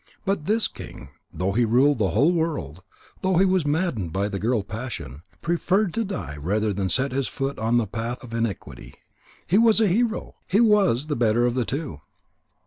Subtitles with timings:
[0.25, 2.81] But this king, though he ruled the whole world,
[3.21, 7.27] though he was maddened by the girl Passion, preferred to die rather than set his
[7.27, 8.95] foot on the path of iniquity.
[9.45, 10.37] He was a hero.
[10.47, 12.01] He was the better of the two."